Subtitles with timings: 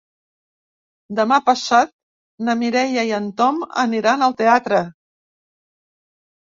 [1.19, 1.93] Demà passat
[2.49, 4.85] na Mireia i en Tom aniran al teatre.